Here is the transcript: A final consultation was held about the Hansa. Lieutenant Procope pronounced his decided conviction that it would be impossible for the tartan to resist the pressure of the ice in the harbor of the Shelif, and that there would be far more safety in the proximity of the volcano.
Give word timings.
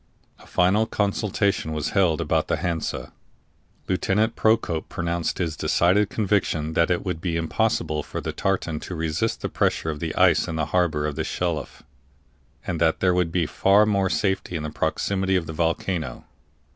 A 0.39 0.47
final 0.47 0.87
consultation 0.87 1.73
was 1.73 1.89
held 1.91 2.19
about 2.21 2.47
the 2.47 2.57
Hansa. 2.57 3.13
Lieutenant 3.87 4.35
Procope 4.35 4.89
pronounced 4.89 5.37
his 5.37 5.55
decided 5.55 6.09
conviction 6.09 6.73
that 6.73 6.89
it 6.89 7.05
would 7.05 7.21
be 7.21 7.37
impossible 7.37 8.01
for 8.01 8.19
the 8.19 8.31
tartan 8.31 8.79
to 8.79 8.95
resist 8.95 9.41
the 9.41 9.47
pressure 9.47 9.91
of 9.91 9.99
the 9.99 10.15
ice 10.15 10.47
in 10.47 10.55
the 10.55 10.65
harbor 10.73 11.05
of 11.05 11.15
the 11.17 11.23
Shelif, 11.23 11.83
and 12.65 12.81
that 12.81 12.99
there 12.99 13.13
would 13.13 13.31
be 13.31 13.45
far 13.45 13.85
more 13.85 14.09
safety 14.09 14.55
in 14.55 14.63
the 14.63 14.71
proximity 14.71 15.35
of 15.35 15.45
the 15.45 15.53
volcano. 15.53 16.25